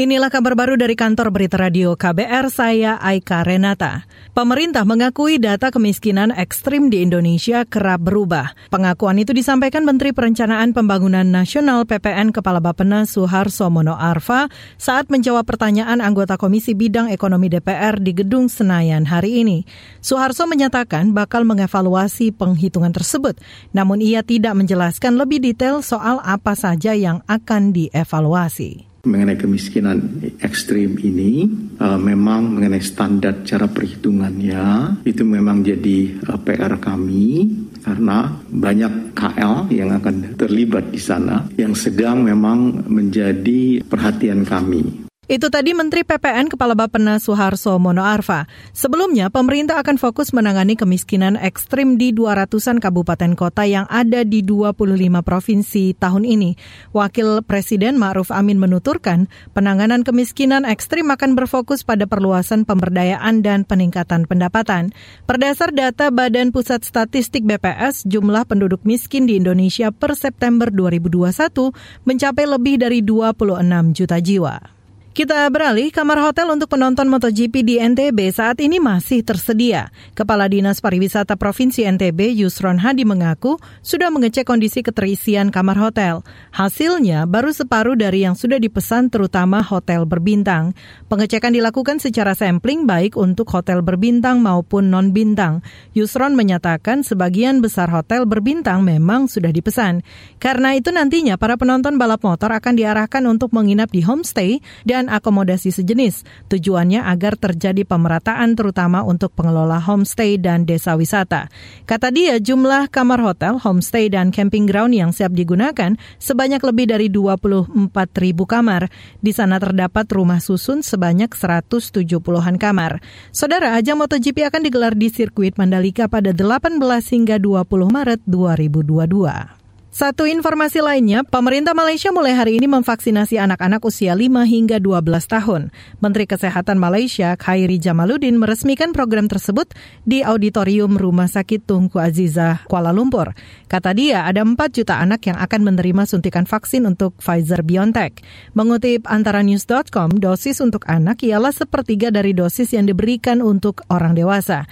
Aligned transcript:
Inilah 0.00 0.32
kabar 0.32 0.56
baru 0.56 0.80
dari 0.80 0.96
kantor 0.96 1.28
berita 1.28 1.60
radio 1.60 1.92
KBR, 1.92 2.48
saya 2.48 2.96
Aika 3.04 3.44
Renata. 3.44 4.08
Pemerintah 4.32 4.88
mengakui 4.88 5.36
data 5.36 5.68
kemiskinan 5.68 6.32
ekstrim 6.32 6.88
di 6.88 7.04
Indonesia 7.04 7.68
kerap 7.68 8.08
berubah. 8.08 8.56
Pengakuan 8.72 9.20
itu 9.20 9.36
disampaikan 9.36 9.84
Menteri 9.84 10.16
Perencanaan 10.16 10.72
Pembangunan 10.72 11.28
Nasional 11.28 11.84
PPN 11.84 12.32
Kepala 12.32 12.64
Bappenas 12.64 13.12
Suharso 13.12 13.68
Mono 13.68 13.92
Arfa 13.92 14.48
saat 14.80 15.12
menjawab 15.12 15.44
pertanyaan 15.44 16.00
anggota 16.00 16.40
Komisi 16.40 16.72
Bidang 16.72 17.12
Ekonomi 17.12 17.52
DPR 17.52 18.00
di 18.00 18.16
Gedung 18.16 18.48
Senayan 18.48 19.04
hari 19.04 19.44
ini. 19.44 19.68
Suharso 20.00 20.48
menyatakan 20.48 21.12
bakal 21.12 21.44
mengevaluasi 21.44 22.32
penghitungan 22.32 22.96
tersebut, 22.96 23.36
namun 23.76 24.00
ia 24.00 24.24
tidak 24.24 24.56
menjelaskan 24.56 25.20
lebih 25.20 25.44
detail 25.44 25.84
soal 25.84 26.24
apa 26.24 26.56
saja 26.56 26.96
yang 26.96 27.20
akan 27.28 27.76
dievaluasi 27.76 28.88
mengenai 29.00 29.40
kemiskinan 29.40 30.20
ekstrim 30.44 31.00
ini 31.00 31.48
uh, 31.80 31.96
memang 31.96 32.56
mengenai 32.56 32.84
standar 32.84 33.40
cara 33.48 33.64
perhitungannya 33.64 35.00
itu 35.08 35.24
memang 35.24 35.64
jadi 35.64 36.20
uh, 36.28 36.38
PR 36.40 36.76
kami 36.76 37.48
karena 37.80 38.28
banyak 38.52 39.16
KL 39.16 39.72
yang 39.72 39.96
akan 39.96 40.36
terlibat 40.36 40.92
di 40.92 41.00
sana 41.00 41.48
yang 41.56 41.72
sedang 41.72 42.20
memang 42.20 42.84
menjadi 42.92 43.80
perhatian 43.88 44.44
kami. 44.44 44.99
Itu 45.30 45.46
tadi 45.46 45.70
Menteri 45.78 46.02
PPN 46.02 46.50
Kepala 46.50 46.74
Bappenas 46.74 47.22
Suharso 47.22 47.78
Mono 47.78 48.02
Arfa. 48.02 48.50
Sebelumnya, 48.74 49.30
pemerintah 49.30 49.78
akan 49.78 49.94
fokus 49.94 50.34
menangani 50.34 50.74
kemiskinan 50.74 51.38
ekstrim 51.38 51.94
di 51.94 52.10
200-an 52.10 52.82
kabupaten 52.82 53.38
kota 53.38 53.62
yang 53.62 53.86
ada 53.86 54.26
di 54.26 54.42
25 54.42 54.90
provinsi 55.22 55.94
tahun 55.94 56.26
ini. 56.26 56.58
Wakil 56.90 57.46
Presiden 57.46 57.94
Ma'ruf 57.94 58.34
Amin 58.34 58.58
menuturkan, 58.58 59.30
penanganan 59.54 60.02
kemiskinan 60.02 60.66
ekstrim 60.66 61.06
akan 61.14 61.38
berfokus 61.38 61.86
pada 61.86 62.10
perluasan 62.10 62.66
pemberdayaan 62.66 63.46
dan 63.46 63.62
peningkatan 63.62 64.26
pendapatan. 64.26 64.90
Berdasar 65.30 65.70
data 65.70 66.10
Badan 66.10 66.50
Pusat 66.50 66.82
Statistik 66.82 67.46
BPS, 67.46 68.02
jumlah 68.02 68.50
penduduk 68.50 68.82
miskin 68.82 69.30
di 69.30 69.38
Indonesia 69.38 69.94
per 69.94 70.18
September 70.18 70.74
2021 70.74 71.70
mencapai 72.02 72.50
lebih 72.50 72.82
dari 72.82 72.98
26 73.06 73.94
juta 73.94 74.18
jiwa. 74.18 74.79
Kita 75.10 75.42
beralih, 75.50 75.90
kamar 75.90 76.22
hotel 76.22 76.54
untuk 76.54 76.70
penonton 76.70 77.10
MotoGP 77.10 77.66
di 77.66 77.82
NTB 77.82 78.30
saat 78.30 78.62
ini 78.62 78.78
masih 78.78 79.26
tersedia. 79.26 79.90
Kepala 80.14 80.46
Dinas 80.46 80.78
Pariwisata 80.78 81.34
Provinsi 81.34 81.82
NTB 81.82 82.30
Yusron 82.38 82.78
Hadi 82.78 83.02
mengaku 83.02 83.58
sudah 83.82 84.06
mengecek 84.14 84.46
kondisi 84.46 84.86
keterisian 84.86 85.50
kamar 85.50 85.74
hotel. 85.82 86.22
Hasilnya 86.54 87.26
baru 87.26 87.50
separuh 87.50 87.98
dari 87.98 88.22
yang 88.22 88.38
sudah 88.38 88.62
dipesan 88.62 89.10
terutama 89.10 89.66
hotel 89.66 90.06
berbintang. 90.06 90.78
Pengecekan 91.10 91.58
dilakukan 91.58 91.98
secara 91.98 92.38
sampling 92.38 92.86
baik 92.86 93.18
untuk 93.18 93.50
hotel 93.50 93.82
berbintang 93.82 94.38
maupun 94.38 94.94
non-bintang. 94.94 95.66
Yusron 95.90 96.38
menyatakan 96.38 97.02
sebagian 97.02 97.58
besar 97.58 97.90
hotel 97.90 98.30
berbintang 98.30 98.86
memang 98.86 99.26
sudah 99.26 99.50
dipesan. 99.50 100.06
Karena 100.38 100.78
itu 100.78 100.94
nantinya 100.94 101.34
para 101.34 101.58
penonton 101.58 101.98
balap 101.98 102.22
motor 102.22 102.54
akan 102.54 102.78
diarahkan 102.78 103.26
untuk 103.26 103.50
menginap 103.50 103.90
di 103.90 104.06
homestay 104.06 104.62
dan 104.86 104.99
dan 105.00 105.08
akomodasi 105.08 105.72
sejenis. 105.72 106.28
Tujuannya 106.52 107.00
agar 107.08 107.40
terjadi 107.40 107.88
pemerataan 107.88 108.52
terutama 108.52 109.00
untuk 109.00 109.32
pengelola 109.32 109.80
homestay 109.80 110.36
dan 110.36 110.68
desa 110.68 110.92
wisata. 110.92 111.48
Kata 111.88 112.12
dia, 112.12 112.36
jumlah 112.36 112.92
kamar 112.92 113.24
hotel, 113.24 113.56
homestay, 113.56 114.12
dan 114.12 114.28
camping 114.28 114.68
ground 114.68 114.92
yang 114.92 115.16
siap 115.16 115.32
digunakan 115.32 115.96
sebanyak 116.20 116.60
lebih 116.60 116.92
dari 116.92 117.08
24 117.08 117.72
ribu 118.20 118.44
kamar. 118.44 118.92
Di 119.24 119.32
sana 119.32 119.56
terdapat 119.56 120.04
rumah 120.12 120.44
susun 120.44 120.84
sebanyak 120.84 121.32
170-an 121.32 122.60
kamar. 122.60 123.00
Saudara, 123.32 123.80
ajang 123.80 123.96
MotoGP 123.96 124.52
akan 124.52 124.62
digelar 124.68 124.92
di 124.92 125.08
sirkuit 125.08 125.56
Mandalika 125.56 126.12
pada 126.12 126.36
18 126.36 126.76
hingga 127.16 127.40
20 127.40 127.64
Maret 127.88 128.20
2022. 128.28 129.59
Satu 129.90 130.22
informasi 130.22 130.78
lainnya, 130.86 131.26
pemerintah 131.26 131.74
Malaysia 131.74 132.14
mulai 132.14 132.30
hari 132.30 132.62
ini 132.62 132.70
memvaksinasi 132.70 133.42
anak-anak 133.42 133.82
usia 133.82 134.14
5 134.14 134.46
hingga 134.46 134.78
12 134.78 135.02
tahun. 135.26 135.74
Menteri 135.98 136.30
Kesehatan 136.30 136.78
Malaysia, 136.78 137.34
Khairi 137.34 137.82
Jamaluddin, 137.82 138.38
meresmikan 138.38 138.94
program 138.94 139.26
tersebut 139.26 139.66
di 140.06 140.22
Auditorium 140.22 140.94
Rumah 140.94 141.26
Sakit 141.26 141.66
Tunku 141.66 141.98
Azizah, 141.98 142.62
Kuala 142.70 142.94
Lumpur. 142.94 143.34
Kata 143.66 143.90
dia, 143.90 144.30
ada 144.30 144.46
4 144.46 144.54
juta 144.70 144.94
anak 145.02 145.26
yang 145.26 145.42
akan 145.42 145.74
menerima 145.74 146.06
suntikan 146.06 146.46
vaksin 146.46 146.86
untuk 146.86 147.18
Pfizer-BioNTech. 147.18 148.22
Mengutip 148.54 149.10
antara 149.10 149.42
news.com, 149.42 150.22
dosis 150.22 150.62
untuk 150.62 150.86
anak 150.86 151.26
ialah 151.26 151.50
sepertiga 151.50 152.14
dari 152.14 152.30
dosis 152.30 152.70
yang 152.78 152.86
diberikan 152.86 153.42
untuk 153.42 153.82
orang 153.90 154.14
dewasa. 154.14 154.70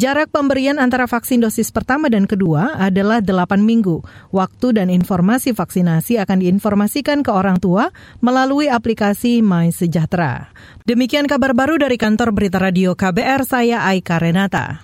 Jarak 0.00 0.32
pemberian 0.32 0.80
antara 0.80 1.04
vaksin 1.04 1.44
dosis 1.44 1.68
pertama 1.68 2.08
dan 2.08 2.24
kedua 2.24 2.72
adalah 2.80 3.20
8 3.20 3.60
minggu. 3.60 4.00
Waktu 4.32 4.80
dan 4.80 4.88
informasi 4.88 5.52
vaksinasi 5.52 6.16
akan 6.16 6.40
diinformasikan 6.40 7.20
ke 7.20 7.28
orang 7.28 7.60
tua 7.60 7.92
melalui 8.24 8.72
aplikasi 8.72 9.44
My 9.44 9.68
Sejahtera. 9.68 10.56
Demikian 10.88 11.28
kabar 11.28 11.52
baru 11.52 11.76
dari 11.76 12.00
kantor 12.00 12.32
Berita 12.32 12.56
Radio 12.56 12.96
KBR, 12.96 13.44
saya 13.44 13.84
Aika 13.84 14.16
Renata. 14.16 14.78